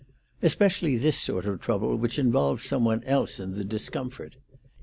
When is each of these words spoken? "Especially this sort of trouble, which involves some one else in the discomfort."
"Especially 0.41 0.97
this 0.97 1.15
sort 1.15 1.45
of 1.45 1.61
trouble, 1.61 1.95
which 1.95 2.17
involves 2.17 2.63
some 2.63 2.83
one 2.83 3.03
else 3.03 3.39
in 3.39 3.51
the 3.51 3.63
discomfort." 3.63 4.37